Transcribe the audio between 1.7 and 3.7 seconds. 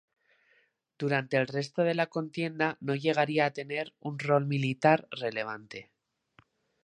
de la contienda no llegaría a